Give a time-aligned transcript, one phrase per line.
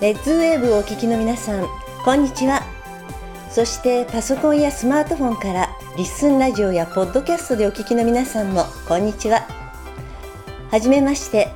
[0.00, 1.66] レッツウェーブをお聞きの皆さん
[2.04, 2.62] こんにちは。
[3.50, 9.48] そしてパソコンやスマートフォンからリッスンラジオやポッドキャストでお聞きの皆さんもこんにちは。
[10.70, 11.48] はじめまして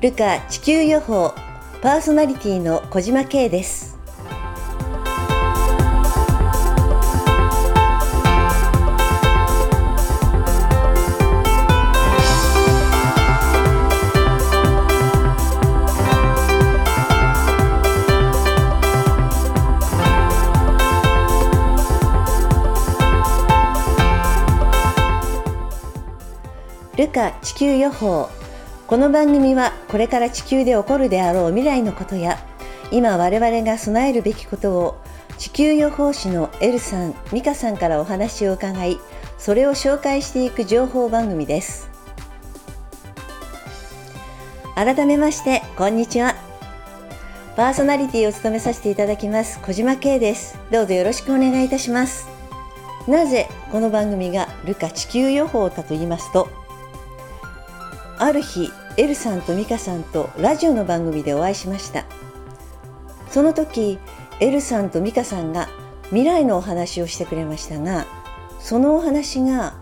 [0.00, 1.34] ルカ地球予報
[1.82, 3.91] パーソナリティの小島慶です。
[27.02, 28.30] ルカ地球予報。
[28.86, 32.38] この番組はこれから地球で起こるであろう未来のことや
[32.92, 35.02] 今我々が備えるべきことを
[35.36, 39.00] 地球予報士のエルさん、ミカさんからお話を伺い
[39.36, 41.90] それを紹介していく情報番組です。
[44.76, 46.36] 改めましてこんにちは。
[47.56, 50.56] パーソナリティを務めさせていただきます小島慶です。
[50.70, 52.28] どうぞよろしくお願いいたします。
[53.08, 56.61] なぜこの番組がルカ地球予報かと言いますと
[58.22, 62.04] ある日エルさんとミカさんとラジオの番組でお会いしました。
[63.28, 63.98] その時
[64.38, 65.68] エルさんとミカさんが
[66.10, 68.06] 未来のお話をしてくれましたが
[68.60, 69.74] そのお話が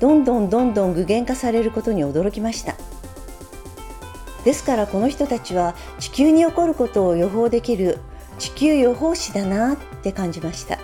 [0.00, 2.76] どんどんどんどん具現化されることに驚きました。
[4.42, 7.98] ですからこの人たちは地球に起こることを予報できる
[8.38, 10.78] 地球予報士だなって感じました。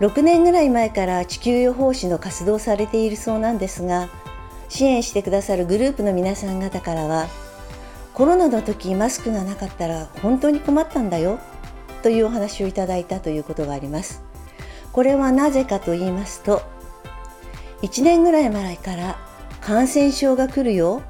[0.00, 4.08] 6年ぐらい前から地球予報士の活動されているそうなんですが
[4.68, 7.26] 支援してくださるグループの皆さん方からは
[8.14, 11.38] コロナの時マスクがなかったら本当に困ったんだよ
[12.02, 14.22] というお話をいただいたということがあります。
[14.92, 16.62] これはなぜかと言いますと
[17.82, 19.18] 1年ぐらい前から
[19.60, 21.02] 感染症が来るよ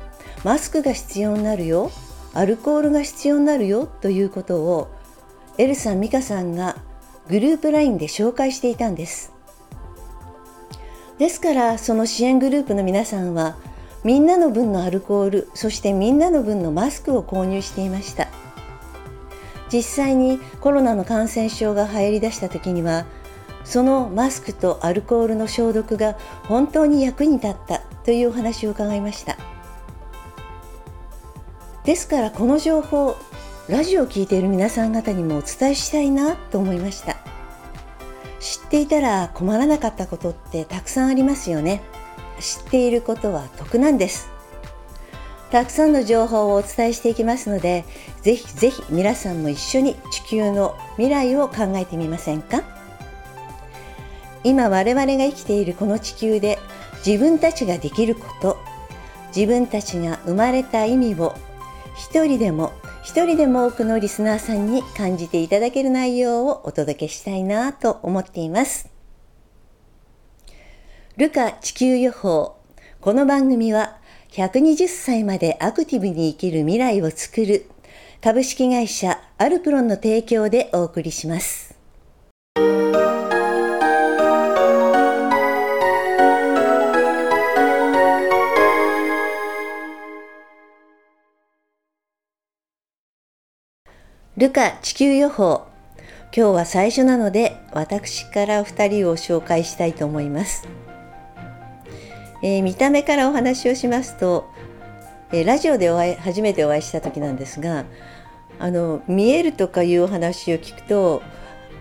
[0.43, 1.93] マスクが必要になるよ
[2.35, 4.91] アルコールが必要になるよということを
[5.57, 6.77] エルさん、ミカさんが
[7.29, 9.36] グループ LINE で紹介していたんです。
[11.19, 13.57] ですからその支援グループの皆さんは
[14.05, 18.29] みんなの分のアルコールそしてみんなの分のマスクを購入していました。
[19.73, 23.05] 実際にコロナの感染症が流行りだした時には
[23.65, 29.37] そのマスクとアルコールの消毒が本当に役に立ったというお話を伺いました。
[31.85, 33.17] ですからこの情報
[33.69, 37.17] ラジオを聴いている皆さん方にもお伝えしたいなと思いました。
[38.47, 41.83] 知っていたら困らなかったことってたくさんありますよね。
[42.39, 44.29] 知っていることは得なんです。
[45.51, 47.85] たくさんの情報をお伝えしていきますので
[48.23, 52.63] ぜひぜひ皆さんも一緒に地球の未来を考えてみませんか？
[54.45, 56.61] 今我々が生きているこの地球で
[57.05, 58.59] 自分たちができること
[59.35, 61.35] 自分たちが生まれた意味を
[61.97, 62.73] 一人でも
[63.07, 68.91] 一人でも多くのリスナーさんに感じていただける内容をお届けしたいなと思っています。
[71.17, 72.57] ルカ地球予報。
[73.01, 73.97] この番組は
[74.33, 77.71] 120歳までアクティブに生きる未来を作る
[78.21, 81.79] 株式会社アルプロンの提供でお送りします。
[94.37, 95.67] ルカ地球予報。
[96.37, 100.69] 今日は最初なので私から2人を紹介したいと思います、
[102.43, 104.51] えー、見た目からお話をしますと、
[105.33, 107.87] えー、ラジオでお会い初めてお会いした時なんですが
[108.59, 111.23] あの見えるとかいうお話を聞くと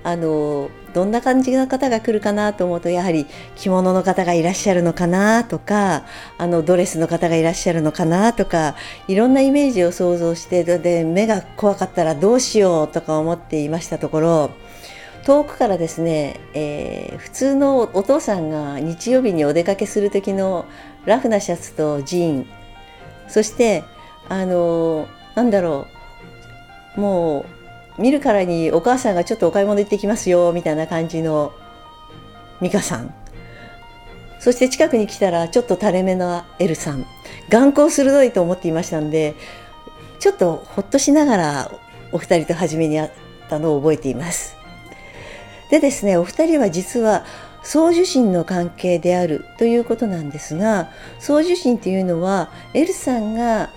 [0.06, 6.06] あのどんな感じの方が来るかなと思うとやはり着物の方がいらっしゃるのかなとか
[6.38, 8.76] あのドレスの方がいらっしゃるのかなとか
[9.08, 14.52] いろんなイメージを想像してで目が怖かったらどうしようとか思っていましたところ
[15.26, 20.68] 遠くからですね、えー、普通のお父さんが日曜日にお出かけする時の
[21.06, 22.48] ラフなシャツとジーン
[23.28, 23.84] そして
[24.30, 25.88] あのなんだろ
[26.96, 27.55] うもう
[27.98, 31.54] 見るからにお母さんがちょっとお買い物行ってきますよみたいな感じの
[32.62, 33.14] 美香さん。
[34.40, 37.06] そして近くに来たらちょっと垂れ目のエルさん。
[37.50, 39.36] 眼光鋭いと思っていましたんで
[40.20, 41.72] ちょっとほっとしながら
[42.12, 43.12] お二人と初めに会っ
[43.50, 44.56] たのを覚えています。
[45.70, 47.26] でですねお二人は実は
[47.64, 53.72] 送受信の関係であるということなんですが送受信というのはエルさんが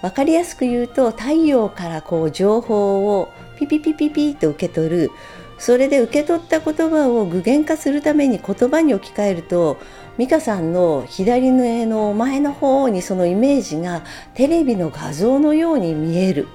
[0.00, 5.10] 分かりやすく言うと太陽からこう情報をピピピピピと受け取る
[5.58, 9.78] それで受け取った言葉を具現化するために言葉に置き換えると
[10.18, 14.02] 美香さんの左のの前の方にそのイメージが
[14.34, 16.48] テレビの画像のように見える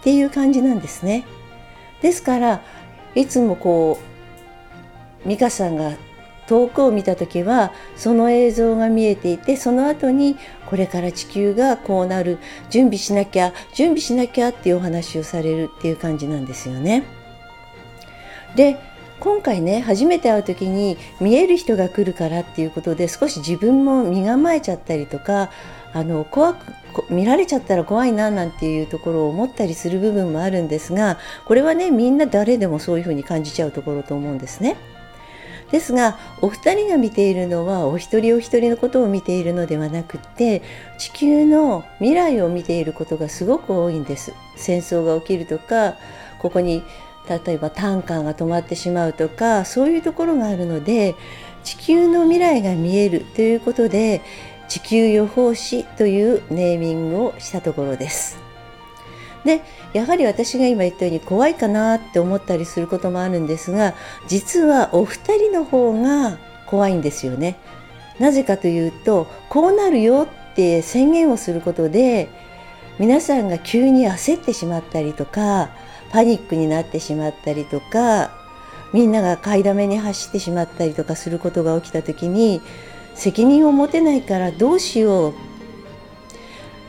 [0.00, 1.24] っていう感じなんですね。
[2.02, 2.62] ですから
[3.14, 3.98] いつもこ
[5.24, 5.92] う美香さんが
[6.46, 12.38] 遠くを見た時はその映像が見えていてその後にこれから地球がこうなる
[12.70, 17.04] 準備しなきゃ準備しなきゃっていうお話をされるっていう感じなんですよね。
[18.56, 18.78] で
[19.20, 25.50] 今回ね初めて会う時に見える人が来るからっていうことで少し自分も身構えちゃったりとか
[25.92, 26.66] あの怖く
[27.10, 34.76] 見られちゃったら怖いななんていうところを思ったりする部分もあるんですがこれはねみんな誰でもそういうふうに感じちゃうところと思うんですね。
[35.70, 40.62] ですがお二人が見ているのはお一人お一人のことを見ているのではなくて
[40.98, 44.32] 地球の未来を見ていることがすごく多いんです。
[44.56, 45.96] 戦争が起きるとか
[46.38, 46.82] ここに
[47.28, 51.14] 例えばタンカーが止まってしまうとかそういうところがあるので
[51.62, 54.20] 地球の未来が見えるということで
[54.68, 58.43] 地球予報士というネーミングをしたところです。
[59.44, 59.62] で
[59.92, 63.94] やはり私が今言ったように怖いかなって思ったりすることもあるんですが
[64.26, 67.56] 実はお二人の方が怖いんですよね。
[68.18, 72.28] なぜかというとこうなるよって宣言をすることで
[72.98, 75.70] 皆さんが急に焦ってしまったりとか
[76.10, 78.30] パニックになってしまったりとか
[78.92, 82.60] みんなが買いだめに走ってしまったりとかすることが起きた時に
[83.14, 85.34] 責任を持てないからどうしよう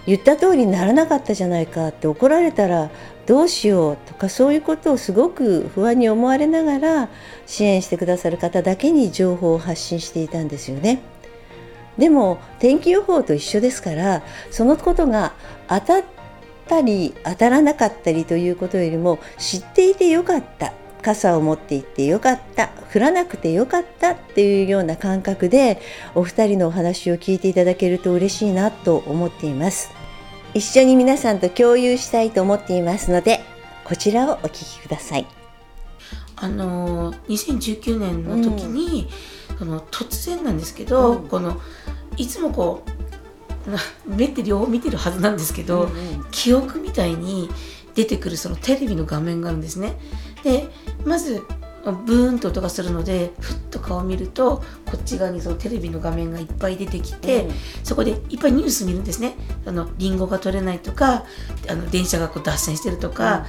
[0.06, 2.90] 言った通りにならなかったじゃないかって怒られたら
[3.26, 7.10] どうしようとかそういうことをすごく不安に思われながら
[7.48, 11.02] 支援してくださる方だけに情報を発信していたんですよね。
[11.98, 14.22] でも天気予報と一緒ですから
[14.52, 15.34] そのことが
[15.68, 16.04] 当たっ
[16.68, 25.80] たり当たらなかったりということよりも知っていてよかった傘を持っていってよかった降らなくてよかったっていうような感覚で
[26.16, 29.95] お二人のお話を聞いていただけると嬉しいなと思っています
[30.56, 33.42] 一緒に皆さんと共有したいと思っていますので
[33.84, 35.28] こちらをお聞きください。
[36.38, 39.10] あの2019年の時に、
[39.52, 41.60] うん、その突然なんですけど、うん、この
[42.16, 42.84] いつもこ
[44.08, 45.94] う目って両方見てるはずなんですけど、うんう
[46.24, 47.50] ん、記憶みたいに
[47.94, 49.98] 出てくるそのテレビの画面があるんですね。
[50.44, 50.70] で
[51.04, 51.44] まず
[51.92, 57.54] ブーンと音がするのでふっと顔を見るとこっち側にそのテレビの画面がいっぱい出てきて、うん、
[57.84, 59.36] そこでいっぱいニュース見るんですね。
[59.66, 61.26] あのリンゴが取れないとか
[61.70, 63.46] あの電車がこう脱線してるとか、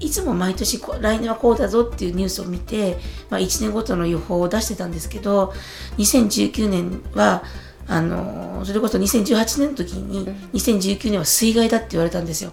[0.00, 2.98] うん、いつも毎年来年はこうだぞっていうニュースを見て、
[3.28, 5.52] まあ、1年ごとの予報を出してたんですけど
[5.98, 7.42] 2019年は
[7.88, 12.52] あのそれこそ2018年の時に2019年は水害だって言われたんですよ。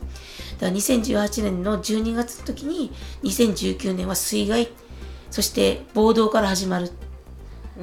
[0.60, 2.92] だから2018年の12月の時に
[3.22, 4.70] 2019年は水害
[5.32, 6.92] そして暴動から始まる。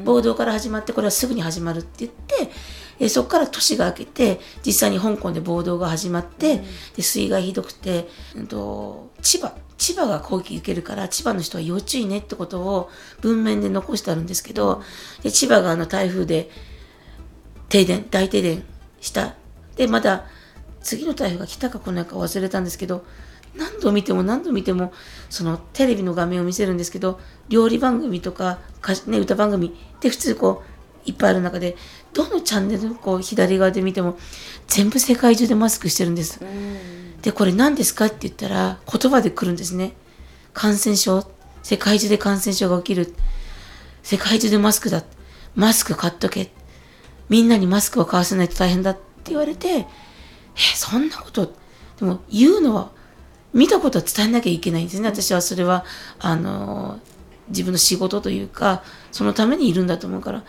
[0.05, 2.51] 暴動から始まってこれはすぐに始まるって言って
[2.99, 6.63] えそこから年が明けて実際に香港で暴動が始まって、
[6.97, 14.83] で水害ひどくて、うんと、千葉千葉が攻撃受けるから千葉の人は要注意ねってことを文面で残してあるんですけど
[15.23, 16.49] で千葉があの台風で
[17.69, 18.63] 停電大停電
[19.01, 19.35] した。
[19.77, 20.27] でまだ
[20.81, 23.05] 次の台風が来たか来ないか忘れたんですけど
[23.57, 24.93] 何度見ても何度見ても
[25.31, 28.59] そのテレビの画面を見せるんですけど料理番組とか
[29.07, 30.63] ね、歌番組で普通こ
[31.07, 31.77] ういっぱいある中で
[32.13, 34.19] どのチャンネルこう左側で見ても
[34.67, 36.41] 全部世界中でマスクしてるんです。
[37.23, 39.95] でこれ何ですかって言ったら言葉で来るんですね。
[40.53, 41.27] 感染症
[41.63, 43.15] 世界中で感染症が起きる。
[44.03, 45.03] 世界中でマスクだ。
[45.55, 46.51] マスク買っとけ。
[47.29, 49.87] みんなにマスクを買わせないと大変だって言われてえ
[50.75, 51.55] そんなこと。
[51.99, 52.91] でも言うのは
[53.55, 55.09] 見たことは伝えなきゃいけないんですね。
[55.09, 55.85] 私はそれは
[56.19, 56.99] あの
[57.49, 58.83] 自分の仕事というか
[59.13, 60.45] そのためにいるんだと思うから。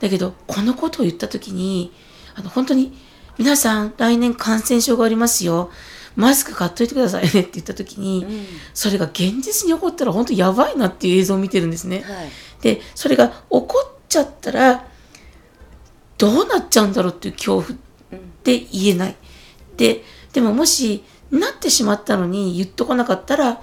[0.00, 1.92] だけどこのことを言った時に
[2.36, 2.96] あの本当に
[3.36, 5.70] 皆さん来年感染症がありますよ。
[6.14, 12.00] マスク買っといてくださいねって言った時に、うん、それが現実に起こったら本当やばいなっていう映像を見てるんですね。
[12.00, 14.84] はい、でそれが起こっちゃったら
[16.18, 17.72] どうなっちゃうんだろうっていう恐怖っ
[18.42, 19.16] て言えない。
[19.76, 23.60] で、でももし、なってしまったのに言っとかなかったら、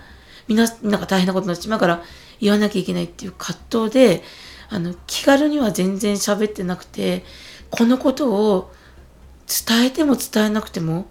[0.48, 2.04] みんな、なんか大変なことになっちまうから、
[2.40, 4.24] 言わなきゃいけないっていう葛藤で、
[4.70, 7.24] あの、気軽には全然喋ってなくて、
[7.72, 8.72] このことを
[9.48, 11.08] 伝えても伝えなくても、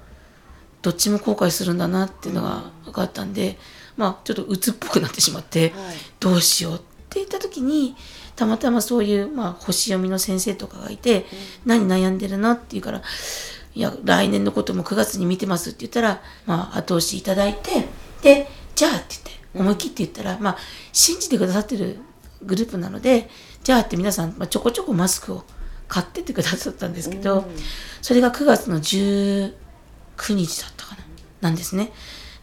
[0.83, 3.59] どっちも後悔するんだなっていうのが分かったんで、
[3.97, 6.85] まあ、ちょっと鬱っぽくなってしまって、はい、どうしようって
[7.21, 7.97] 言った時に、
[8.37, 11.27] たまたまそういう、まあ、星読みの先生とかがいて、
[11.65, 13.03] うん、何悩んでるのって言うから、
[13.75, 17.89] いや、来年のことも9月に見てますって言ったら、まあ、後押しいただいて、
[18.23, 20.57] で、じゃあって言って、思い切って言ったら、まあ、
[20.93, 21.99] 信じてくださってる
[22.43, 23.29] グループなので、
[23.63, 25.45] じゃあって皆さん、まあ、ちょこちょこマスクを
[25.89, 27.45] 買ってってくださったんですけど、
[28.03, 29.55] それが9月の19
[30.31, 31.05] 日だったかな、
[31.41, 31.93] なんですね。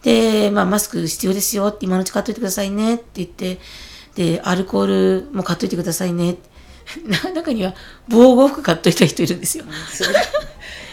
[0.03, 3.59] で、まあ、マスク必要ですよって今のうち買っといてくださいねって言って、
[4.15, 4.85] で、アルコー
[5.23, 6.38] ルも買っといてくださいね。
[7.33, 7.74] 中には
[8.07, 9.65] 防護服買っといた人いるんですよ。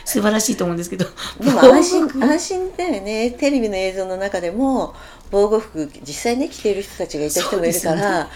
[0.05, 1.05] 素晴らしいと思うんですけど。
[1.39, 3.31] でも安心、安心だよね。
[3.33, 4.95] テレビの映像の中でも、
[5.31, 8.31] 防護服、実際ね、着ている人たちがいた人もいるから、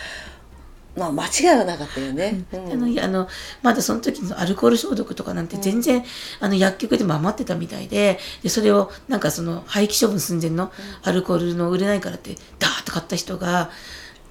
[0.97, 2.45] まあ間違いはなかったよね。
[2.53, 3.29] うん、あのあの
[3.63, 6.05] まだその時のアルコール消毒とかなんて全然、うん、
[6.41, 10.71] あの薬局でも余ってたみたいででそれをなんかその廃棄処分寸前の
[11.03, 13.71] アルコールの売れないからってダーッと買った人が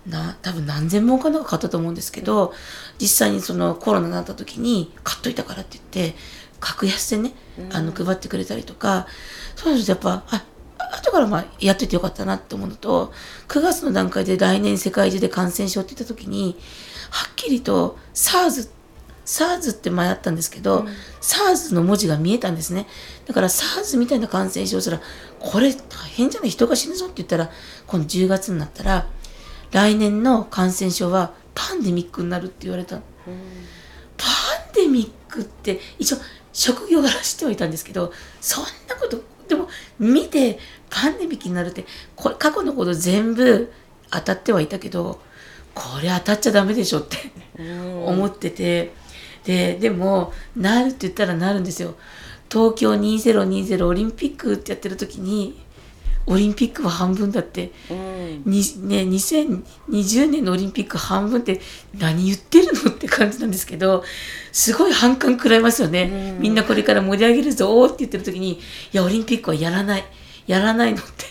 [0.07, 2.53] な多分何千本かなんか買ったと思うんですけど
[2.99, 6.17] 実際にそのコロナになった時に買っといたからって言って
[6.59, 7.33] 格安でね、
[7.71, 9.07] あの配ってくれたりとか
[9.55, 10.45] そうするとやっぱあ
[10.93, 13.13] 後からまあやっといてよかったなって思うのと、
[13.47, 16.57] 9月の段階で来年世界中で感染症って言った時に、
[17.11, 18.69] はっきりと SARS、
[19.25, 20.87] SARS って前あったんですけど、うん、
[21.21, 22.87] SARS の文字が見えたんですね。
[23.25, 24.99] だから SARS みたいな感染症すら、
[25.39, 25.79] これ大
[26.09, 26.49] 変じゃない？
[26.49, 27.49] 人が死ぬぞって言ったら、
[27.87, 29.07] この10月になったら、
[29.71, 32.97] 来年の感染症はパンデミックになるって言われた。
[32.97, 33.01] うん、
[34.17, 34.25] パ
[34.71, 36.17] ンデミックって一応
[36.53, 39.67] 職業柄知ってはいたんですけど、そんなことでも
[39.99, 40.59] 見て
[40.89, 41.85] パンデミックになるって
[42.15, 43.71] これ過去のこと全部
[44.09, 45.19] 当たってはいたけど
[45.73, 47.17] これ当たっちゃダメでしょって
[48.05, 48.99] 思ってて。
[49.43, 51.95] ででもなるって言ったらなるんですよ。
[52.47, 55.59] 東京2020オリンピックってやってる時に
[56.27, 61.59] オリンピックは半分だって、うん、にね、2020年のオリンピック半分って
[61.97, 64.03] 何言ってるのって感じなんですけど
[64.51, 68.59] すごい反感食らいますよね、うん、みんなこれから盛り上げるぞって言ってる時にい
[68.93, 70.03] やオリンピックはやらない。
[70.47, 71.25] やらないのって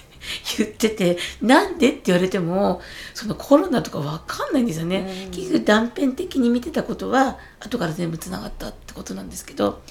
[0.58, 2.80] 言っててなんでって言われても
[3.14, 9.82] そのコロナとか分かんないんですよね、うん、結局断片的に見てたことは後から全部つながったってことなんですけど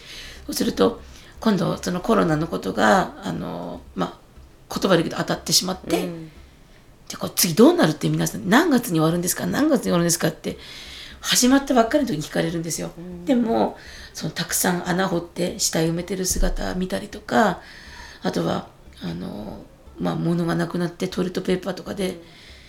[0.46, 1.02] そうすると
[1.40, 4.29] 今度そのコロナのことがあのまあ
[4.70, 6.32] 言葉で言うと当たってしまって、うん、
[7.10, 10.58] でこれ次どうなるって皆さん何月に終わるんですか何月に終わるんですかって
[11.22, 13.78] 始まったばっかりの時に聞かれるんですよ、うん、でも
[14.14, 17.62] そのたくさん穴掘って死体埋めてる姿見たりとか
[18.22, 18.68] あとは
[19.02, 19.64] あの
[20.00, 22.22] まあ物がなくなってトイレットペーパーとかで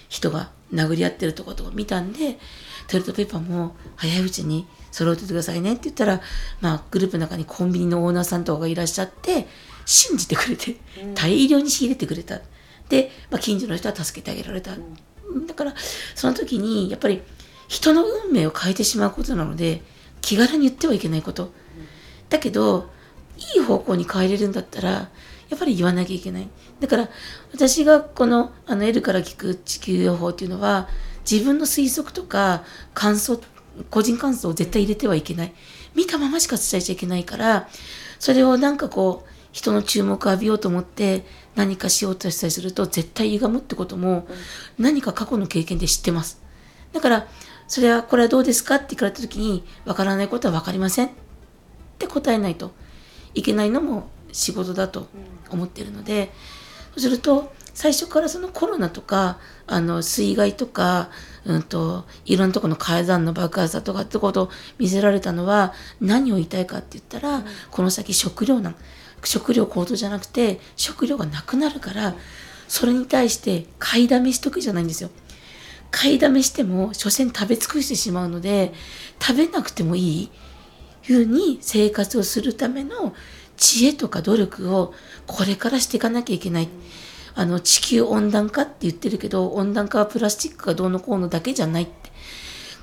[0.08, 2.38] 人が殴り合ってるとことか見たんで
[2.88, 6.20] トイレットペーパーも早いうちに揃えててくださいねって言ったら、
[6.60, 9.46] まあ、グループの中にコンビニのオーナーさんとかがいらっしゃって
[9.84, 10.76] 信じてくれて、
[11.14, 12.40] 大量に仕入れてくれた。
[12.88, 14.72] で、まあ、近所の人は助けてあげられた。
[15.46, 15.74] だから、
[16.14, 17.22] その時に、やっぱり、
[17.68, 19.82] 人の運命を変えてしまうことなので、
[20.20, 21.52] 気軽に言ってはいけないこと。
[22.28, 22.90] だけど、
[23.54, 26.48] いい方向に変えれるんだったら、やっぱり言わなきゃいけない。
[26.80, 27.08] だから、
[27.52, 30.88] 私がこの、あの、L から聞く地球予報っていうのは、
[31.30, 33.40] 自分の推測とか感想、
[33.90, 35.52] 個人感想を絶対入れてはいけない。
[35.94, 37.68] 見たまましか伝えちゃいけないから、
[38.18, 41.24] それをなんかこう、人の注目を浴びようと思って
[41.56, 44.26] 何かしようとしたりすると絶対歪むってことも
[44.78, 46.40] 何か過去の経験で知ってます。
[46.92, 47.28] だから、
[47.68, 51.06] それはこれはどうですかって聞かれた時にわからないことはわかりません。
[51.06, 51.10] っ
[51.98, 52.72] て答えないと
[53.34, 55.08] いけないのも仕事だと
[55.50, 56.32] 思ってるので、
[56.92, 61.10] そうすると最初からそのコロナとかあの水害とか、
[61.44, 68.74] うんと、いろんなところの階段の爆発だとかってことを見せられたのは何を言いたいかって言ったら、うん、この先食糧難
[69.28, 72.14] 食料高騰じゃなくて食料がなくなるから
[72.68, 75.10] それに対して買いだめしとくじゃないんですよ。
[75.90, 78.72] 買いだめしても所詮食べ尽くしてしまうので
[79.20, 80.30] 食べなくてもいい
[81.02, 83.12] ふうに生活をするための
[83.56, 84.94] 知恵とか努力を
[85.26, 86.68] これからしていかなきゃいけない。
[87.34, 92.10] あの地球温暖化って言ってるけど温暖化はプラスチックがどうのこうのだけじゃないって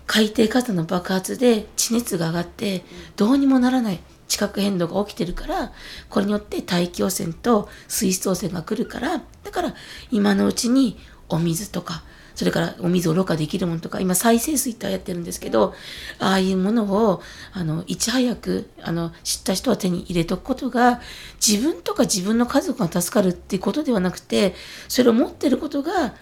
[0.06, 2.84] 海底火山の爆発で地熱が上がって
[3.18, 5.72] どうにもならない地殻変動が起きてるから、
[6.10, 9.74] これによって大気汚染と水質汚染が来るから、だから
[10.12, 10.98] 今のうちに
[11.30, 12.04] お水とか、
[12.36, 15.74] それからお水をろ過できるものとか、今再生水ってやってるんですけど、
[16.20, 21.02] ああいうものを、あの、いち早く、あの、知った人は手に入れとくことが、
[21.46, 24.54] 自分とか自分の家族が助かるっていうことではなくて、
[24.88, 26.14] それを持ってることが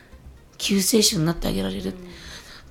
[0.58, 1.94] 救世主になってあげられる。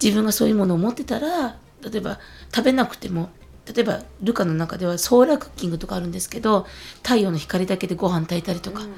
[0.02, 2.18] 自分がそういうものを持ってたら、例えば
[2.54, 3.28] 食べなくても
[3.72, 6.66] 例えばルカの中ではソーラークッキングとかあるんですけど
[7.02, 8.92] 太陽の光だけでご飯炊いたりとか、うん、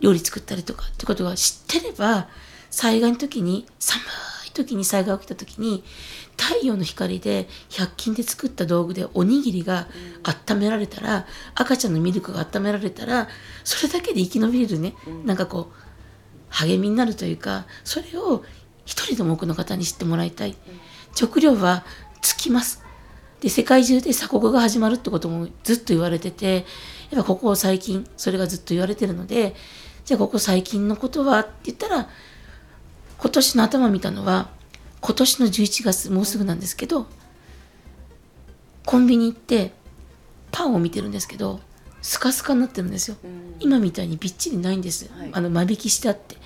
[0.00, 2.28] 料理作ったりとかってことが知ってれば
[2.70, 4.00] 災害の時に寒
[4.46, 5.82] い時に災害が起きた時に
[6.36, 9.88] 太陽の光で100均で作った道具でおにぎりが
[10.22, 11.24] 温められたら、うん、
[11.54, 13.28] 赤ちゃんのミルクが温められたら
[13.64, 15.86] それだけで生き延びれるね、うん、なんかこう
[16.50, 18.44] 励みになるというかそれを
[18.84, 20.54] 一人でも多くの方に知ってもらいたい、
[21.12, 21.84] 食料は
[22.22, 22.85] 尽きます
[23.40, 26.64] で、世界中で鎖国が始まるってこともずっと言われてて、
[27.10, 29.54] やっぱここ最近それがずっと言われてるので、
[30.06, 32.08] じゃあここ最近のことはって言ったら
[33.18, 34.48] 今年の頭見たのは
[35.00, 37.06] 今年の11月もうすぐなんですけど
[38.84, 39.72] コンビニ行って
[40.52, 41.58] パンを見てるんですけど
[42.02, 43.16] スカスカになってるんですよ、
[43.58, 46.36] 今みたいにびっちりないんです、はい、あの間引きしてあって。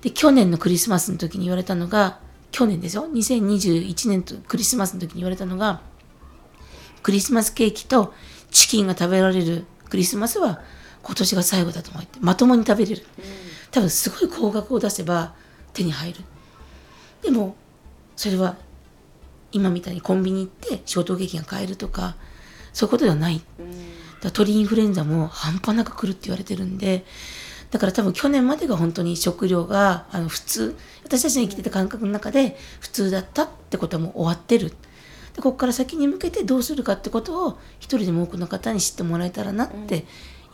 [0.00, 2.18] で去年のクリスマスの時に言われたのが
[2.50, 3.06] 去年ですよ。
[3.12, 5.82] 2021年とクリスマスの時に言われたのが
[7.02, 8.14] クリスマスケーキと
[8.50, 10.60] チキンが食べられるクリスマスは
[11.02, 13.06] 今年が最後だと思ってまともに食べれる、
[13.70, 15.34] 多分すごい高額を出せば
[15.72, 16.20] 手に入る。
[17.22, 17.56] でも
[18.16, 18.56] それは
[19.52, 22.16] 今みたいにコンビニ行ってショートケーキが買えるとか
[22.72, 23.40] そういうことではない、
[24.20, 27.04] だ鳥インフルエンザも半端なく来るって言われてるんで
[27.70, 30.76] だから多分去年までが本当に食料があの普通。
[31.04, 34.72] 私たちの生きてた感覚の中で普通だったってことはもう終わってる
[35.34, 40.04] でここから先に向けてどうするかってことを一人でも多くの方に知ってもらえたらなって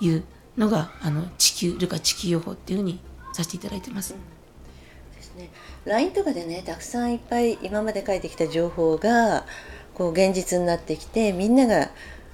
[0.00, 0.24] いう
[0.56, 3.00] のが、あの地球ルカ地球予報っていうふうに
[3.32, 4.14] させていただいてます。
[4.14, 5.50] うん、ですね。
[5.84, 9.44] LINE とかでねたくさんいっぱい今まで書いてきた情報が
[9.94, 11.90] こう現実になってきてみんなが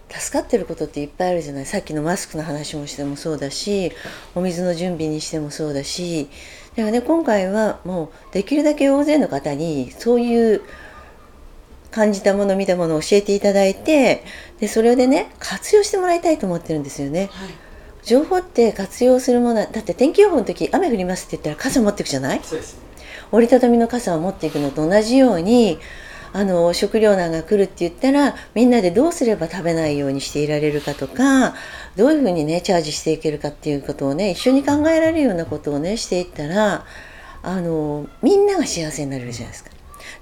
[0.08, 3.92] 助かってることっていっぱいあるじゃないさっきのマスクの話もしてもそうだし
[4.34, 6.28] お水の準備にしてもそうだし
[6.76, 10.62] だからね今回はもうできるだけ大勢の方にそういう
[11.92, 14.24] 感じたもの見たものを教えていただいて
[14.58, 17.28] でそれでね活用してもらいたいと思ってるんですよね。
[17.30, 17.48] はい
[18.04, 22.40] 情報って活用するものだって天気予報の時雨降りますって言ったら傘持っていくじゃない？
[23.30, 25.78] 折りたたみの傘を持っていくのと同じように
[26.32, 31.54] あの食糧難が来るって言ったらみんなでどうすれば食べないようにしていられるかとか
[31.94, 36.84] どういうふうにねチャージしていけるかっていうことをね一緒に考えられるようなことをねしていったら
[37.44, 39.70] あのみんなが幸せになれるじゃないですか。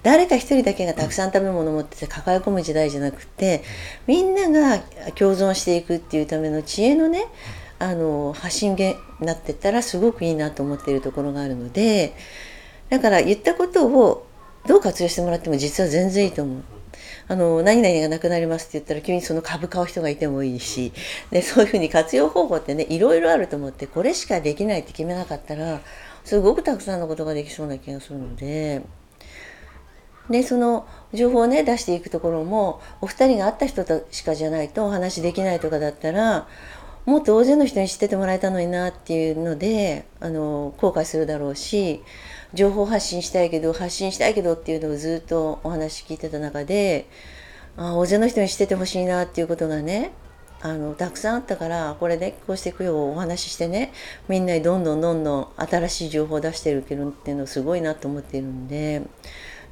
[0.03, 3.63] 誰か一人だけがたくさん食べ物を持ってて抱え込む時代じゃなくて
[4.07, 4.79] みんなが
[5.15, 7.27] 共存していくっていうための知恵のね
[7.79, 12.15] あの発信源になってったらすごくいいなと思っているところがあるので
[12.89, 14.27] だから言ったことを
[14.67, 16.63] どう活用してもらっても実は全然いいと思う。
[17.29, 20.93] あの何々がなくなりますって言ったら急にその株買う人がいてもいいし
[21.31, 25.81] でそういうふうに活用方法ってねいろいろあると思ってこれしかできないって決めなかったら
[26.25, 28.83] すごくたくさんのことができそうな気がするので。
[30.31, 36.47] でその情報をね出していくところもお二人が会った人としかじゃないとお話できないとかだったら
[37.05, 42.03] もっと大勢の人に知っててもらえたのになっていうのであの後悔するだろうし
[42.55, 47.09] 情報発信したいけど発信したいけどっていうのをずっとお話聞いてた中で
[47.77, 50.13] あ大勢の人に知っててほしいなっていうことがね
[50.63, 53.93] あのたくさんあったからこれで、ね、こうしていくようお話ししてね
[54.29, 59.03] みんなにどんどんどんどん新しい情報を出してるっていうのすごいなと思っているんで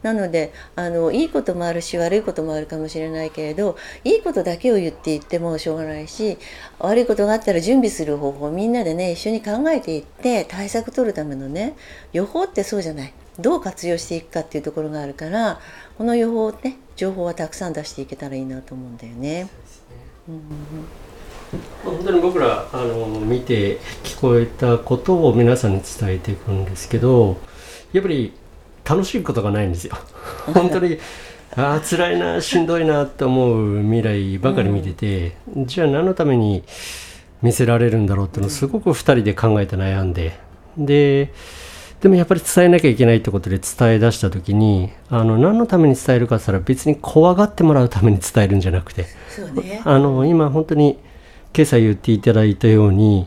[0.03, 6.39] なのであのいいこともあるし悪いこともあるかもしれないけれどいいことだけを言っていってもしょうがないし
[6.79, 11.77] 悪いことがあったら準備する方法みんなでね一緒に考えていって対策取るためのね
[12.13, 13.13] 予報ってそうじゃない。
[13.39, 15.61] どう活用していくかっていうところがあるから
[15.97, 19.49] この予報ね情報はたくさん出していけたらいいなと思うんだよね。
[21.85, 27.39] 本当に僕らあの見て聞こえたことを皆さんに伝えていくんですけど
[27.93, 28.35] やっぱり
[28.89, 29.97] 楽しいことがないんですよ。
[30.55, 30.99] 本当に
[31.57, 36.63] ああ辛いなしんどいなと思う未来ばかり見てて、うん、じゃあ何のために
[37.43, 40.39] 見せられるんだろうっていうのをすごく2人で考えて悩んで
[40.77, 41.33] で
[42.01, 49.07] でもやっぱり伝えなきゃいけないってことで伝え出した時にあの何のために伝えるかって言ったら別に怖がってもらうために伝えるんじゃなくて、
[49.55, 50.99] ね、あの今本当に
[51.57, 53.27] 今朝言っていただいたように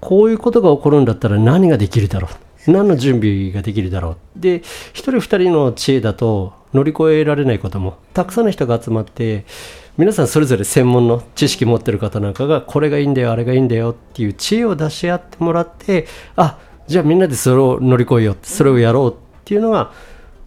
[0.00, 9.46] こういうことが起こるんだったら何ができるだろう何の準備ができるだろうで1人2人の知恵だと乗り越えられないこともたくさんの人が集まって
[9.96, 19.92] 皆さんそれぞれ専門の知識持ってる方なんかがこれがいいんだよあれがいいんだよっていう知恵を出し合ってもらってあじゃあみんなでそれを乗り越えようそれをやろうっていうのが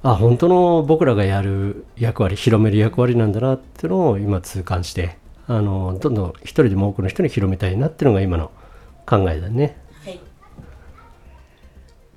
[0.04, 8.52] あ本当の僕らがやる役割広める役割なんだなっていうのを今痛感してあのどんどん一人でも多くの人に広めたいなっていうのが今の
[9.06, 9.81] 考えだね。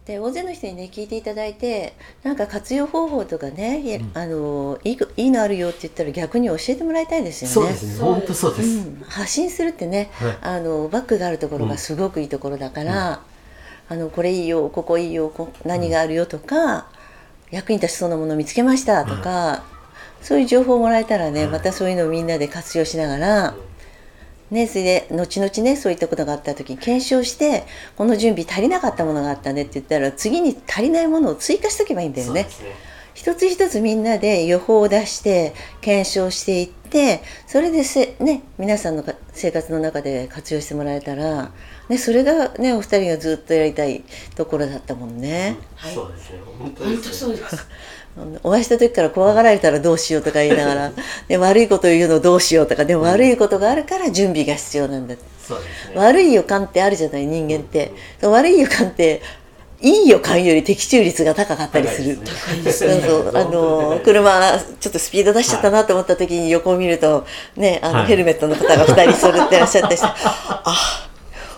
[0.06, 7.54] で大勢の人にね聞いていただいてなんか活用方法とかね、うん、あのいいいいのあるよって言ったら逆に教えてもらいたいですよね。
[7.54, 8.04] そうですね。
[8.04, 13.22] 本当そうです、うん、発信するってね、はい、あのバックがあるところがすごくいいところだから、
[13.90, 16.86] うん、あのこれいいよここいいよこ何があるよとか、
[17.50, 19.64] 役に立ちそうなものを見つけましたとか、
[20.20, 23.54] そういう情報をもらえたらねまたそういうのをみんなで活用しながら。
[24.54, 27.64] ね、それで後々ねそういったことがあった時に検証して
[27.96, 32.46] この準備足りなかったものがあったねって言ったら次に足りないものを追加しとけばいいんだよね。
[33.14, 41.50] 一つ一つみんなで予報を出して検証していってそれでせ、ね、皆さんの生活の中で活用してもらえたら、
[41.88, 44.04] ね、それがねお二人がずっとやりたい
[44.36, 45.56] ところだったもんね。
[45.74, 46.38] はい、そうですね。
[46.58, 47.66] 本当本当そうです
[48.42, 50.92] お会いした時から怖がられたらどうしようとか言いながら
[51.26, 59.20] で悪いこと言うのどうしようとかでも悪いことがあるから準備が必要なんだ、そうですね、悪い予感ってあるじゃない人間って、うん、悪い予感って
[59.80, 62.18] いい予感より的中率が高かったりする。
[63.34, 71.08] あの車ちょっとスピード出しちゃったなと思った時に横を見るとねあの、ヘルメットの方が2人揃ってらっしゃって あ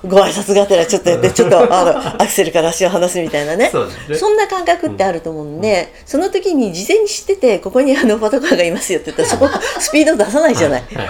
[0.08, 3.70] ご挨拶がてらちょっとやってちょっとあのアクセルから足を離すみたいなね。
[4.18, 9.48] そんな感覚ってあると思うんで、うん、その時に事前に知っててここにあのパトカーがいますよって言ったらそこ
[9.80, 10.82] スピード出さないじゃない。
[10.82, 10.96] はい。
[10.96, 11.06] はい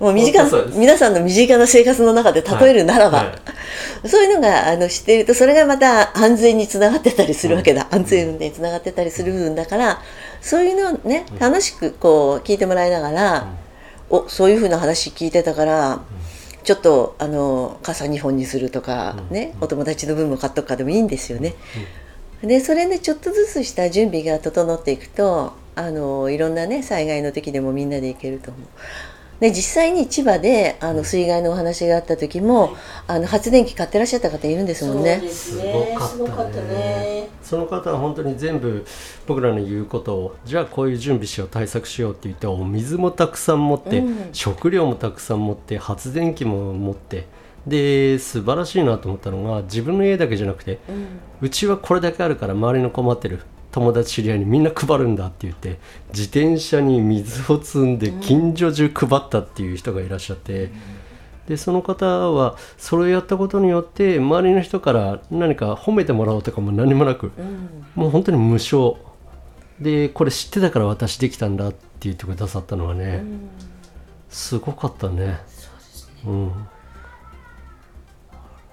[0.00, 0.44] もう身近
[0.76, 3.26] 皆さんの身近な生活の中で例えるならば、はい。
[3.28, 3.32] は
[4.04, 10.00] い、そういうのがあの知っているとそれがまた安全につながってたりするわけだ、うん、安全運転につながってたりする部分だから
[10.40, 13.48] そういうのをね楽しくこう聞いてもらいながら、
[14.08, 16.00] うん、おそういうふうな話聞いてたから、
[16.64, 21.54] ちょっとあの傘2本にするとかね、お友達の分も買っとくかでもいいんですよね。
[22.42, 28.66] でそれでちょっとずつした準備が整っていくとあのいろんなね災害の時でもみんなで行けると思う。
[29.40, 35.20] で実際に千葉であの水害のお話があった時も、あの発電機買ってらっしゃった方いるんですもんね。
[35.28, 37.28] すねすごかったね。
[37.42, 38.84] その方は本当に全部
[39.26, 47.26] 僕らの言うことをじゃあこういう準備しよう対策しようって言ってお水もたくさん持って、うん、食料もたくさん持って発電機も持って。
[47.66, 51.06] で素晴らしいなと思ったのが自分の家だけじゃなくて、うん、
[51.42, 55.78] うちはこれだけあるから周りの困ってる友達知り合いにみんな配るんだって言って
[56.08, 60.70] 自転車に水を積んで近所中配ったっていう人がいらっしゃって、
[61.46, 67.32] でその方はそれをやったことによって周りの人から何か褒めてもらおうとかも何もなく、
[67.94, 68.96] もう本当に無償。
[69.80, 73.22] でこれ知ってたから私できたんだって言ってくださったのはね、
[74.28, 75.38] すごかったね。
[76.24, 76.52] そう、ね、うん、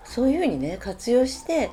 [0.03, 1.69] そういうふうにね活用して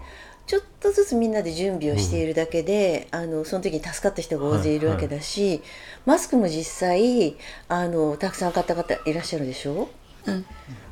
[0.46, 5.50] ちょっとずつみんなで準備をしているだけで、うん、あのその時に助かった人が大勢いるわけだし、はい。
[5.50, 5.62] はい、
[6.06, 7.36] マスクも実際
[7.68, 9.88] あのたくさん買った方いらっしゃるでしょ、
[10.26, 10.44] うん、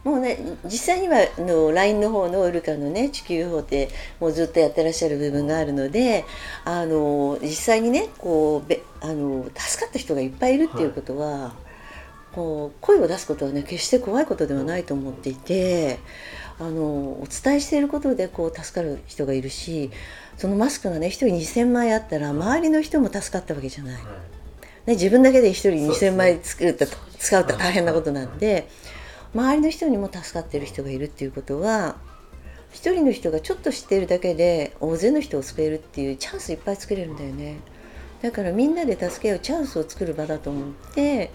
[0.04, 6.24] もうね実際にはあの LINE の方のウルカのね地球法ってもうずっとやってらっしゃる部分があるので
[6.64, 15.98] あの実際にねこうべあの助かった人がいっぱいいるっていうことは、はい、こう声を出すことはね決して怖いことではないと思っていて。
[16.60, 19.90] あのお伝えしていることでこう助かる人がいるし
[20.36, 24.02] そのマスクがね1人2,000枚あったら周りの人も助かったわけじゃない。
[24.86, 28.68] ね、自分だけで1人2,000枚作ると、ね、使うと大変なことなんで
[29.34, 31.96] 周りの人にも助かっている人がいるっていうことは
[32.72, 37.60] 1人の人がちょっと知っているだけで大勢の人を救えるっていうチャンスいっぱい作れるんだよね。
[38.22, 41.30] だからみんなで助け合うチャンスを作る場だと思って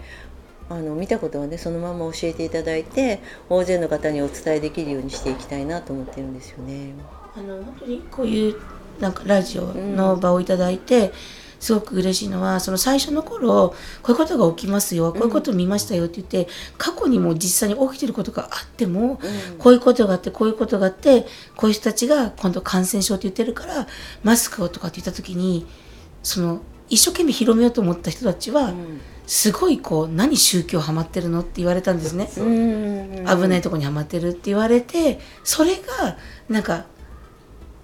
[0.68, 6.94] あの見たことはねそのまま教えていただいて大勢の方にお伝えできるようにしていきたいなと思ってるんですよね。
[7.36, 8.56] あの本当にこういう
[8.98, 11.12] なんかラジオの場をいただいて、うん、
[11.60, 16.48] すごく嬉しいのはその最初の頃こういうことが起きますよこういうことを見ましたよって言って、
[16.78, 21.26] 過去にも実際に起きてることがあっても、うん、こういうことがあってこういうことがあって
[21.56, 23.86] こういう人たちが今度感染症って言ってるから
[24.24, 25.66] マスクをとかって言った時に
[26.22, 32.28] その一生懸命広めようと思った人たちは、うんすごいこう何宗教ハマってるのって言われたんですね。
[33.26, 36.16] 危ないとこにはまってるって言われてそれが
[36.48, 36.86] なんか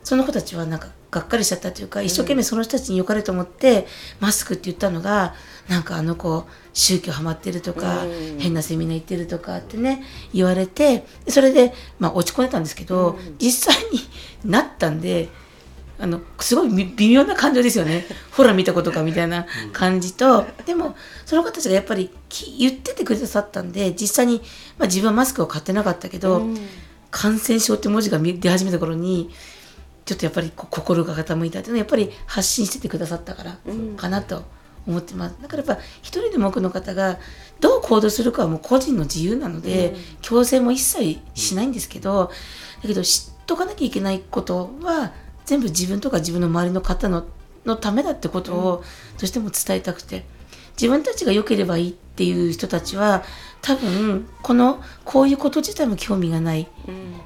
[0.05, 3.87] その子たちはなんかがっかりしちゃったというか一生懸命その人たちに良かれと思って
[4.18, 5.35] マスクって言ったのが
[5.68, 8.05] なんかあの子宗教ハマってるとか
[8.38, 10.02] 変なセミナー行ってるとかってね
[10.33, 14.00] 言われてそれでまあ落ち込んでたんですけど実際に
[14.50, 15.28] なったんで
[16.03, 18.05] あのすごい微妙な感情ですよね。
[18.37, 22.11] ほら見たことかみたいな感じと、でもその方たちがやっぱり
[22.59, 24.43] 言っててくださったんで実際に、
[24.79, 26.59] まあ、自分はマスクを買ってなかったけど、うん、
[27.12, 29.31] 感染症って文字が出始めた頃に
[30.05, 33.59] ちょっとやっぱり心が傾いたっていうのはやっぱり発信しててくださったから
[33.97, 34.43] かなと
[34.88, 35.37] 思ってます。
[35.41, 37.21] だからやっぱ一人でも多くの方が
[37.61, 42.33] どう行動するかはもう個人の自由なので、うん、強制も一切しないんですけど
[42.83, 45.12] だけど知っとかなきゃいけないことは
[45.44, 47.26] 全部自分とか自分の周りの方の
[47.64, 48.83] のためだってことをど
[49.22, 50.24] うしても伝えたくて。
[50.74, 53.22] 自分たちが良ければいいっていう人たちは
[53.61, 56.66] 多分このこういうこと自体も興味がない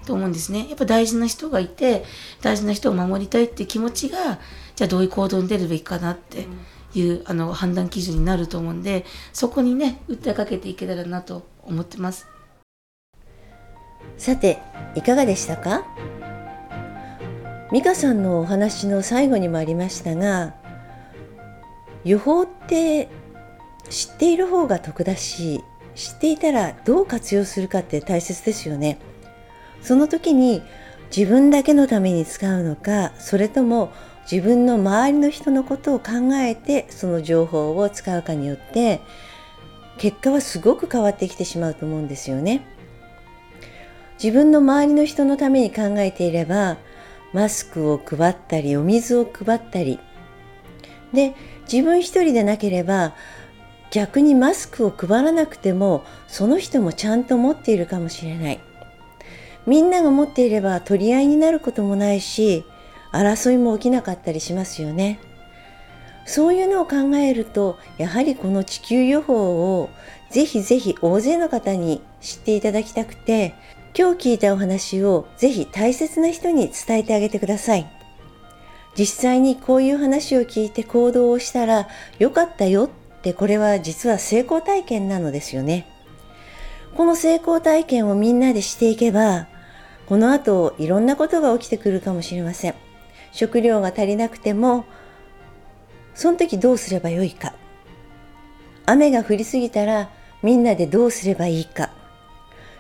[0.05, 0.67] と思うんですね。
[0.69, 2.05] やっぱ大事な人がいて
[2.43, 4.41] 大事な人を守りたいって気持ちが
[4.75, 6.49] じゃあどういう行動に出るべきかなって
[6.93, 12.27] いう、あの判断基準になると思うんでそこにね訴えかけていけたらなと思ってます。
[14.19, 14.59] さて
[14.97, 15.85] いかがでしたか？
[17.73, 20.55] 美香さんのお話の最後にもありましたが
[22.05, 23.09] 予報って
[23.91, 25.63] 知っている方が得だし
[25.95, 28.99] 知っていたらどう活用するかって大切ですよね
[29.83, 30.63] その時に
[31.15, 33.93] 自分だけのために使うのかそれとも
[34.31, 39.01] 自分の周りの人のことを考えてその情報を使うかによって
[39.99, 42.67] 結果はすごく変わってきてしまうと思うんですよね。
[44.23, 46.79] 自分の周りの人のために考えていれば
[47.33, 49.99] マスクを配ったりお水を配ったり。
[51.13, 51.35] で
[51.71, 53.15] 自分一人でなければ
[53.91, 58.61] 逆にマスクを配らなくてもその人もちゃんと持っているかもしれない。
[59.67, 62.65] みんなが持っていれば取り合いになることもないし
[63.13, 65.19] 争いも起きなかったりしますよね。
[66.25, 69.91] そういうのを考えるとやはりこの地球予報を
[70.31, 73.55] ぜひぜひ大勢の方に知っていただきたくて
[73.99, 77.91] 今日聞いたお話をぜひ大切な人に伝えてあげてください。
[78.95, 85.87] 実際にこういう話を聞いて行動をしたらよかったよってこれは実は成功体験なのですよね。
[86.95, 89.49] この成功体験をみんなでしていけば
[90.07, 92.75] この後いろんなことが起きてくるかもしれません。
[93.33, 94.85] 食料が足りなくても
[96.15, 97.55] その時どうすればよいか。
[98.85, 100.11] 雨が降りすぎたら
[100.43, 101.96] みんなでどうすればいいか。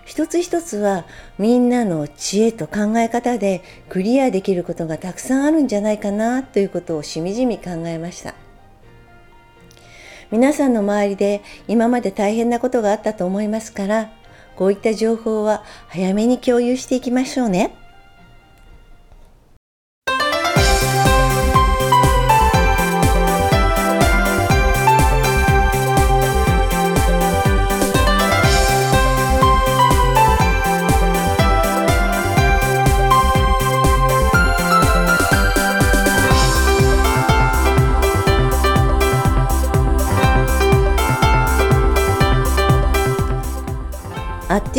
[0.06, 1.04] 一つ一つは
[1.36, 8.34] みんなの知恵と考え方でクリアできることがたくさんあるんじゃないかなということをしみじみ考えました
[10.30, 14.12] 皆さんの周りで今まで大変なことがあったと思いますから
[14.54, 17.85] こういった情報は早めに共有していきましょうね。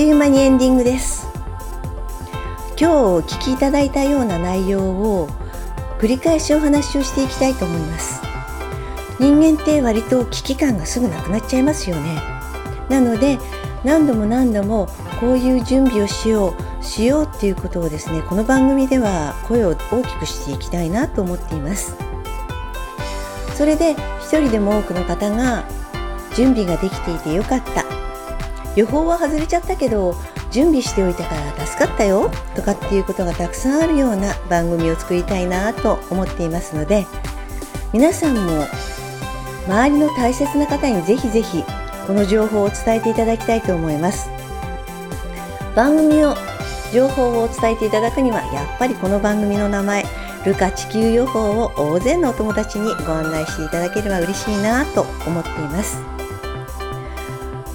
[0.08, 1.28] いう間にエンディングです。
[2.80, 5.28] 今日お聞きいただいたような内容を
[6.00, 8.22] 繰り返しお話をしていきたいと思います。
[9.20, 12.22] 人間って割と危機感がすぐなくなっちゃいますよね。
[12.88, 13.38] なので
[13.84, 14.88] 何度も何度も
[15.20, 21.98] こういう準備をしようしようっていうことをですねこの番組では声を大きくしていきたいなと思っています。
[23.56, 23.91] それで
[24.22, 25.65] 一人でも多くの方が
[26.34, 27.97] 準備ができていてよかった。
[28.78, 30.16] 予報は外れちゃったけど
[30.52, 37.06] 準備しておいたから助かったよとかっていうことがたくさんあるような番組を作りたいなと思っていますので
[37.92, 38.68] 皆さんも
[39.66, 41.63] 周りの大切な方にぜひぜひ
[42.06, 44.30] この情報を伝えていただきたいと思います。
[45.76, 46.36] 番組の
[46.94, 50.06] 情報を伝えていただくにはやっぱりこの番組の名前
[50.46, 56.17] ルカ地球予報を大勢のお友達にご案内していただければ嬉しいなと思っています。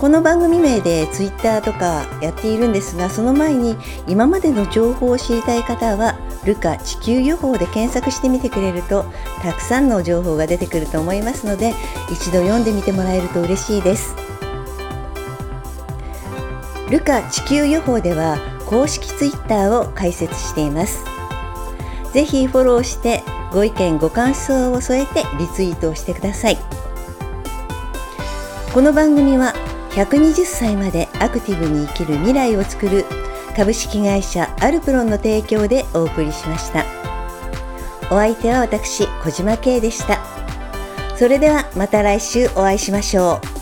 [0.02, 3.76] この番組名でツイッターとかやっているんですがその前に
[4.08, 9.04] 今までの情報を知りたい方はルカ地球予報で検索してみてくれると
[9.42, 11.72] たくさんの情報が出てくると思いますので
[12.10, 14.16] 一度読んでみてもらえると嬉しいです。
[16.90, 21.04] ルカ地球予報では公式ツイッターを開設しています。
[22.12, 26.58] ぜひフォローしてご意見ご感想を添えてリツイートをしてください。
[28.74, 29.54] この番組は
[29.94, 33.04] 120歳までアクティブに生きる未来をつくる
[33.54, 36.86] 株式会社アルプロンの提供でお送りしました。
[38.10, 40.18] お相手は私小島慶でした。
[41.16, 43.61] それではまた来週お会いしましょう。